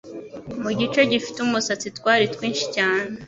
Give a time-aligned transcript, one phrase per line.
[0.61, 3.09] mu gice gifite umusatsi twari twinshi cyane